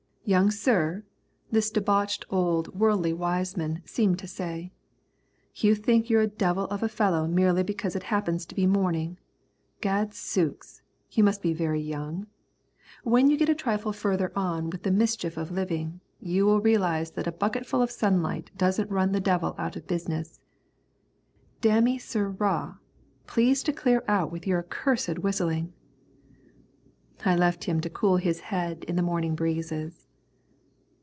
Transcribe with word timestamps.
"Young 0.23 0.49
sir," 0.51 1.03
this 1.49 1.69
debauched 1.71 2.25
old 2.29 2.73
Worldly 2.79 3.11
Wiseman 3.11 3.81
seemed 3.85 4.17
to 4.19 4.27
say, 4.27 4.71
"you 5.55 5.75
think 5.75 6.09
you're 6.09 6.21
a 6.21 6.27
devil 6.27 6.65
of 6.65 6.81
a 6.81 6.87
fellow 6.87 7.27
merely 7.27 7.63
because 7.63 7.97
it 7.97 8.03
happens 8.03 8.45
to 8.45 8.55
be 8.55 8.65
morning. 8.65 9.17
Gad 9.81 10.13
sooks! 10.13 10.83
You 11.11 11.23
must 11.25 11.41
be 11.41 11.53
very 11.53 11.81
young. 11.81 12.27
When 13.03 13.29
you 13.29 13.35
get 13.35 13.49
a 13.49 13.55
trifle 13.55 13.91
further 13.91 14.31
on 14.33 14.69
with 14.69 14.83
the 14.83 14.91
mischief 14.91 15.35
of 15.35 15.51
living, 15.51 15.99
you 16.21 16.45
will 16.45 16.61
realise 16.61 17.09
that 17.09 17.27
a 17.27 17.31
bucketful 17.33 17.81
of 17.81 17.91
sunlight 17.91 18.51
doesn't 18.55 18.91
run 18.91 19.11
the 19.11 19.19
devil 19.19 19.53
out 19.57 19.75
of 19.75 19.87
business. 19.87 20.39
Damme, 21.59 21.97
sirrah! 21.99 22.79
Please 23.27 23.63
to 23.63 23.73
clear 23.73 24.01
out 24.07 24.31
with 24.31 24.47
your 24.47 24.59
accursed 24.59 25.19
whistling." 25.19 25.73
I 27.25 27.35
left 27.35 27.65
him 27.65 27.81
to 27.81 27.89
cool 27.89 28.15
his 28.15 28.39
head 28.39 28.85
in 28.85 28.95
the 28.95 29.01
morning 29.01 29.35
breezes. 29.35 30.07